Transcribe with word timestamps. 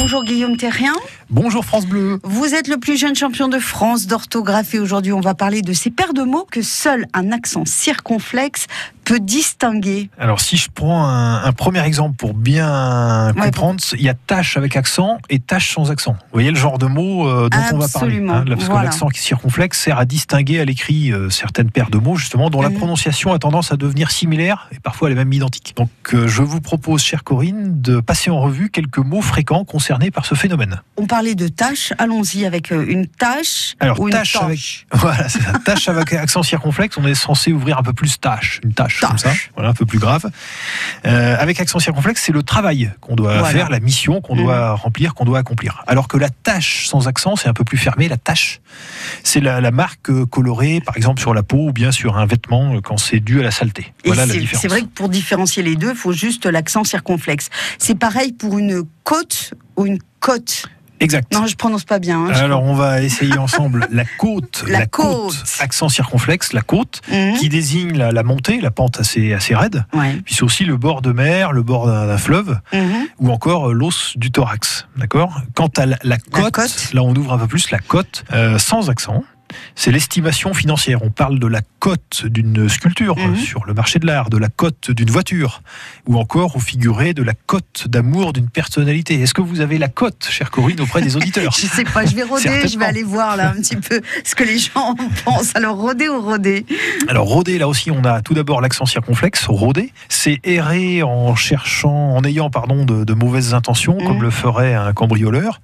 Bonjour 0.00 0.22
Guillaume 0.22 0.56
Terrien. 0.56 0.94
Bonjour 1.30 1.62
France 1.62 1.84
Bleu. 1.86 2.20
Vous 2.24 2.54
êtes 2.54 2.68
le 2.68 2.78
plus 2.78 2.96
jeune 2.98 3.14
champion 3.14 3.48
de 3.48 3.58
France 3.58 4.06
d'orthographe 4.06 4.74
et 4.74 4.78
aujourd'hui 4.78 5.12
on 5.12 5.20
va 5.20 5.34
parler 5.34 5.60
de 5.60 5.74
ces 5.74 5.90
paires 5.90 6.14
de 6.14 6.22
mots 6.22 6.46
que 6.50 6.62
seul 6.62 7.06
un 7.12 7.32
accent 7.32 7.64
circonflexe 7.66 8.66
peut 9.04 9.20
distinguer. 9.20 10.08
Alors 10.18 10.40
si 10.40 10.56
je 10.56 10.68
prends 10.74 11.06
un, 11.06 11.52
premier 11.52 11.84
exemple 11.86 12.16
pour 12.16 12.32
bien 12.34 13.32
Ouais, 13.36 13.44
comprendre, 13.46 13.82
il 13.94 14.02
y 14.02 14.08
a 14.08 14.14
tâche 14.14 14.56
avec 14.56 14.74
accent 14.76 15.18
et 15.28 15.38
tâche 15.38 15.74
sans 15.74 15.90
accent. 15.90 16.12
Vous 16.12 16.18
voyez 16.32 16.50
le 16.50 16.56
genre 16.56 16.78
de 16.78 16.86
mot 16.86 17.26
euh, 17.28 17.48
dont 17.50 17.58
on 17.72 17.78
va 17.78 17.88
parler. 17.88 18.16
Absolument, 18.16 18.32
hein, 18.34 18.44
parce 18.48 18.64
voilà. 18.64 18.80
que 18.80 18.84
l'accent 18.86 19.08
circonflexe 19.12 19.80
sert 19.80 19.98
à 19.98 20.04
distinguer 20.06 20.60
à 20.60 20.64
l'écrit 20.64 21.12
euh, 21.12 21.28
certaines 21.28 21.70
paires 21.70 21.90
de 21.90 21.98
mots 21.98 22.16
justement 22.16 22.48
dont 22.48 22.62
la 22.62 22.68
Mhm. 22.70 22.76
prononciation 22.76 23.32
a 23.34 23.38
tendance 23.38 23.70
à 23.72 23.76
devenir 23.76 24.10
similaire 24.10 24.68
et 24.72 24.80
parfois 24.80 25.08
elle 25.08 25.12
est 25.12 25.18
même 25.18 25.32
identique. 25.32 25.74
Donc 25.76 25.90
euh, 26.14 26.26
je 26.26 26.42
vous 26.42 26.60
propose, 26.62 27.02
chère 27.02 27.22
Corinne, 27.24 27.80
de 27.82 28.00
passer 28.00 28.30
en 28.30 28.40
revue 28.40 28.70
quelques 28.70 28.98
mots 28.98 29.22
fréquents 29.22 29.64
concernés 29.64 30.10
par 30.10 30.24
ce 30.26 30.34
phénomène. 30.34 30.80
On 30.96 31.06
parlait 31.18 31.34
de 31.34 31.48
tâche, 31.48 31.92
allons-y 31.98 32.46
avec 32.46 32.70
euh, 32.70 32.86
une 32.86 33.08
tâche 33.08 33.74
Alors, 33.80 33.98
ou 33.98 34.06
une 34.06 34.12
tâche 34.14 34.36
avec- 34.36 34.86
Voilà, 34.92 35.28
c'est 35.28 35.42
ça. 35.42 35.50
Tâche 35.64 35.88
avec 35.88 36.12
accent 36.12 36.44
circonflexe, 36.44 36.96
on 36.96 37.04
est 37.08 37.16
censé 37.16 37.52
ouvrir 37.52 37.76
un 37.76 37.82
peu 37.82 37.92
plus 37.92 38.20
tâche, 38.20 38.60
une 38.62 38.72
tâche, 38.72 39.00
comme 39.00 39.18
ça, 39.18 39.32
voilà, 39.56 39.70
un 39.70 39.74
peu 39.74 39.84
plus 39.84 39.98
grave. 39.98 40.30
Euh, 41.06 41.36
avec 41.40 41.58
accent 41.60 41.80
circonflexe, 41.80 42.22
c'est 42.24 42.30
le 42.30 42.44
travail 42.44 42.92
qu'on 43.00 43.16
doit 43.16 43.36
Voilà. 43.38 43.52
faire, 43.52 43.68
la 43.68 43.80
mission 43.80 44.20
qu'on 44.20 44.36
Mhm. 44.36 44.42
doit 44.44 44.74
remplir, 44.74 45.14
qu'on 45.14 45.24
doit 45.24 45.40
accomplir. 45.40 45.82
Alors 45.88 46.06
que 46.06 46.16
la 46.18 46.28
tâche 46.30 46.86
sans 46.86 47.08
accent, 47.08 47.34
c'est 47.34 47.48
un 47.48 47.52
peu 47.52 47.64
plus 47.64 47.78
fermé. 47.78 48.08
La 48.08 48.16
tâche, 48.16 48.60
c'est 49.24 49.40
la, 49.40 49.60
la 49.60 49.72
marque 49.72 50.12
colorée, 50.26 50.80
par 50.86 50.96
exemple 50.96 51.20
sur 51.20 51.34
la 51.34 51.42
peau 51.42 51.66
ou 51.70 51.72
bien 51.72 51.90
sur 51.90 52.16
un 52.16 52.26
vêtement 52.26 52.76
euh, 52.76 52.80
quand 52.80 52.96
c'est 52.96 53.18
dû 53.18 53.40
à 53.40 53.42
la 53.42 53.50
saleté. 53.50 53.92
Et 54.04 54.08
Voilà 54.10 54.24
la 54.24 54.34
c'est- 54.34 54.38
différence. 54.38 54.62
c'est 54.62 54.68
vrai 54.68 54.82
que 54.82 54.86
pour 54.86 55.08
différencier 55.08 55.64
les 55.64 55.74
deux, 55.74 55.90
il 55.90 55.96
faut 55.96 56.12
juste 56.12 56.46
l'accent 56.46 56.84
circonflexe. 56.84 57.48
C'est 57.78 57.98
pareil 57.98 58.30
pour 58.34 58.56
une 58.56 58.84
côte 59.02 59.52
ou 59.74 59.84
une 59.86 59.98
côte? 60.20 60.66
Exact. 61.00 61.32
Non, 61.32 61.46
je 61.46 61.56
prononce 61.56 61.84
pas 61.84 61.98
bien. 61.98 62.26
hein, 62.26 62.32
Alors 62.34 62.62
on 62.62 62.74
va 62.74 63.02
essayer 63.02 63.36
ensemble 63.38 63.86
la 63.90 64.04
côte, 64.18 64.64
La 64.66 64.86
côte. 64.86 65.34
accent 65.60 65.88
circonflexe, 65.88 66.52
la 66.52 66.62
côte. 66.62 67.00
Mhm. 67.10 67.34
qui 67.38 67.48
désigne 67.48 67.96
la, 67.96 68.12
la 68.12 68.22
montée, 68.22 68.60
la 68.60 68.70
pente 68.70 68.98
assez, 69.00 69.32
assez 69.32 69.54
raide. 69.54 69.84
Ouais. 69.94 70.20
Puis 70.24 70.34
c'est 70.34 70.42
aussi 70.42 70.64
le 70.64 70.76
bord 70.76 71.02
de 71.02 71.12
mer, 71.12 71.52
le 71.52 71.62
bord 71.62 71.86
d'un 71.86 72.18
fleuve, 72.18 72.58
Mhm. 72.72 73.06
ou 73.20 73.30
encore 73.30 73.70
euh, 73.70 73.72
l'os 73.72 74.12
du 74.16 74.30
thorax. 74.30 74.86
D'accord? 74.96 75.40
Quant 75.54 75.70
à 75.76 75.86
la, 75.86 75.98
la 76.02 76.16
côte, 76.18 76.52
côte. 76.52 76.90
là 76.94 77.02
on 77.02 77.14
ouvre 77.14 77.32
un 77.32 77.38
peu 77.38 77.46
plus 77.46 77.70
la 77.70 77.78
côte, 77.78 78.24
euh, 78.32 78.58
sans 78.58 78.90
accent. 78.90 79.22
C'est 79.74 79.90
l'estimation 79.90 80.52
financière. 80.54 81.02
On 81.02 81.10
parle 81.10 81.38
de 81.38 81.46
la 81.46 81.60
cote 81.78 82.24
d'une 82.26 82.68
sculpture 82.68 83.16
Mhm. 83.16 83.36
sur 83.36 83.64
le 83.64 83.74
marché 83.74 83.98
de 83.98 84.06
l'art, 84.06 84.30
de 84.30 84.36
la 84.36 84.48
cote 84.48 84.90
d'une 84.90 85.10
voiture, 85.10 85.62
ou 86.06 86.18
encore 86.18 86.56
au 86.56 86.60
figuré 86.60 87.14
de 87.14 87.22
la 87.22 87.32
cote 87.34 87.86
d'amour 87.88 88.32
d'une 88.32 88.48
personnalité. 88.48 89.20
Est-ce 89.20 89.34
que 89.34 89.40
vous 89.40 89.60
avez 89.60 89.78
la 89.78 89.88
cote, 89.88 90.26
chère 90.30 90.50
Corinne, 90.50 90.80
auprès 90.80 91.00
des 91.02 91.16
auditeurs 91.16 91.52
Je 91.58 91.66
sais 91.66 91.84
pas, 91.84 92.04
je 92.04 92.14
vais 92.14 92.22
rôder, 92.24 92.68
je 92.68 92.78
vais 92.78 92.84
aller 92.84 93.02
voir 93.04 93.36
là 93.36 93.50
un 93.50 93.60
petit 93.60 93.76
peu 93.76 94.00
ce 94.24 94.34
que 94.34 94.44
les 94.44 94.58
gens 94.58 94.70
en 94.74 94.94
pensent. 95.24 95.54
Alors 95.54 95.76
rôder 95.76 96.08
ou 96.08 96.20
rôder 96.20 96.66
Alors 97.08 97.26
rôder, 97.26 97.58
là 97.58 97.68
aussi, 97.68 97.90
on 97.90 98.04
a 98.04 98.20
tout 98.22 98.34
d'abord 98.34 98.60
l'accent 98.60 98.86
circonflexe. 98.86 99.46
Rôder, 99.46 99.92
c'est 100.08 100.40
errer 100.44 101.02
en 101.02 101.34
cherchant, 101.36 102.14
en 102.16 102.22
ayant 102.24 102.50
pardon 102.50 102.84
de, 102.84 103.04
de 103.04 103.14
mauvaises 103.14 103.54
intentions, 103.54 103.98
Mhm. 104.00 104.06
comme 104.06 104.22
le 104.22 104.30
ferait 104.30 104.74
un 104.74 104.92
cambrioleur. 104.92 105.60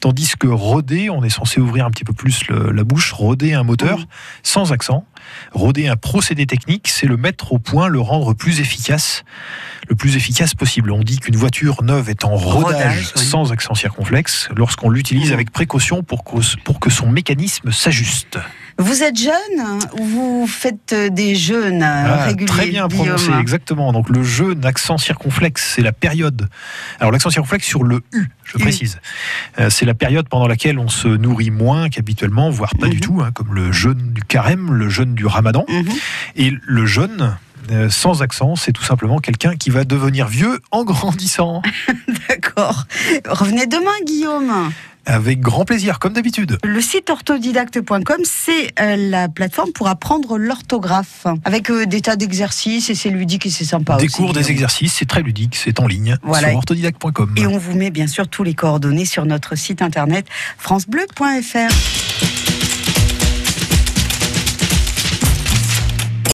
Tandis 0.00 0.32
que 0.38 0.48
rôder, 0.48 1.10
on 1.10 1.22
est 1.22 1.28
censé 1.30 1.60
ouvrir 1.60 1.86
un 1.86 1.90
petit 1.90 2.02
peu 2.04 2.12
plus 2.12 2.48
le- 2.48 2.72
la 2.72 2.82
bouche, 2.82 3.12
rôder 3.12 3.22
un 3.52 3.62
moteur 3.62 4.06
sans 4.42 4.72
accent. 4.72 5.04
Rôder 5.52 5.86
un 5.88 5.96
procédé 5.96 6.46
technique, 6.46 6.88
c'est 6.88 7.06
le 7.06 7.16
mettre 7.16 7.52
au 7.52 7.58
point, 7.58 7.88
le 7.88 8.00
rendre 8.00 8.34
plus 8.34 8.60
efficace, 8.60 9.24
le 9.88 9.94
plus 9.94 10.16
efficace 10.16 10.54
possible. 10.54 10.90
On 10.90 11.02
dit 11.02 11.18
qu'une 11.18 11.36
voiture 11.36 11.82
neuve 11.82 12.10
est 12.10 12.24
en 12.24 12.34
rodage, 12.34 12.64
Rodage, 12.64 13.12
oui. 13.16 13.24
sans 13.24 13.52
accent 13.52 13.74
circonflexe 13.74 14.48
lorsqu'on 14.56 14.90
l'utilise 14.90 15.32
avec 15.32 15.50
précaution 15.50 16.02
pour 16.02 16.24
que, 16.24 16.62
pour 16.64 16.80
que 16.80 16.90
son 16.90 17.08
mécanisme 17.08 17.70
s'ajuste. 17.72 18.38
Vous 18.82 19.02
êtes 19.02 19.16
jeune 19.16 19.78
ou 19.98 20.04
vous 20.04 20.46
faites 20.46 20.92
euh, 20.92 21.08
des 21.08 21.34
jeûnes 21.34 21.82
euh, 21.82 22.04
Ah, 22.06 22.24
réguliers 22.26 22.46
très 22.46 22.66
bien 22.66 22.88
prononcé, 22.88 23.30
exactement. 23.40 23.92
Donc 23.92 24.08
le 24.08 24.22
jeûne 24.22 24.64
accent 24.64 24.98
circonflexe, 24.98 25.72
c'est 25.74 25.82
la 25.82 25.92
période. 25.92 26.48
Alors 26.98 27.12
l'accent 27.12 27.30
circonflexe 27.30 27.66
sur 27.66 27.84
le 27.84 28.02
U, 28.12 28.28
je 28.44 28.58
U. 28.58 28.60
précise. 28.60 28.98
Euh, 29.58 29.70
c'est 29.70 29.84
la 29.86 29.94
période 29.94 30.28
pendant 30.28 30.46
laquelle 30.48 30.78
on 30.78 30.88
se 30.88 31.08
nourrit 31.08 31.50
moins 31.50 31.88
qu'habituellement, 31.88 32.50
voire 32.50 32.74
pas 32.76 32.86
Mhm. 32.86 32.92
du 32.92 33.00
tout, 33.00 33.20
hein, 33.24 33.30
comme 33.32 33.54
le 33.54 33.70
jeûne 33.72 34.12
du 34.12 34.22
carême, 34.22 34.72
le 34.74 34.88
jeûne 34.88 35.14
du 35.14 35.26
ramadan. 35.26 35.64
Mhm. 35.68 35.84
Et 36.36 36.52
le 36.62 36.84
jeûne, 36.86 37.36
euh, 37.70 37.88
sans 37.88 38.22
accent, 38.22 38.56
c'est 38.56 38.72
tout 38.72 38.82
simplement 38.82 39.18
quelqu'un 39.18 39.54
qui 39.56 39.70
va 39.70 39.84
devenir 39.84 40.26
vieux 40.26 40.58
en 40.72 40.82
grandissant. 40.92 41.62
D'accord. 42.28 42.86
Revenez 43.28 43.66
demain, 43.66 43.92
Guillaume. 44.06 44.72
Avec 45.06 45.40
grand 45.40 45.64
plaisir, 45.64 45.98
comme 45.98 46.12
d'habitude. 46.12 46.58
Le 46.64 46.80
site 46.80 47.10
orthodidacte.com, 47.10 48.18
c'est 48.24 48.72
euh, 48.80 48.96
la 48.96 49.28
plateforme 49.28 49.72
pour 49.72 49.88
apprendre 49.88 50.38
l'orthographe. 50.38 51.26
Avec 51.44 51.70
euh, 51.70 51.86
des 51.86 52.00
tas 52.00 52.16
d'exercices 52.16 52.88
et 52.90 52.94
c'est 52.94 53.10
ludique 53.10 53.46
et 53.46 53.50
c'est 53.50 53.64
sympa 53.64 53.96
des 53.96 54.06
aussi, 54.06 54.16
cours, 54.16 54.32
des 54.32 54.50
exercices, 54.50 54.94
c'est 54.94 55.08
très 55.08 55.22
ludique, 55.22 55.56
c'est 55.56 55.80
en 55.80 55.86
ligne 55.86 56.16
Voilà. 56.22 56.48
sur 56.48 56.56
orthodidacte.com. 56.58 57.34
Et 57.36 57.46
on 57.46 57.58
vous 57.58 57.76
met 57.76 57.90
bien 57.90 58.06
sûr 58.06 58.28
tous 58.28 58.44
les 58.44 58.54
coordonnées 58.54 59.04
sur 59.04 59.24
notre 59.26 59.56
site 59.56 59.82
internet 59.82 60.26
francebleu.fr. 60.58 62.31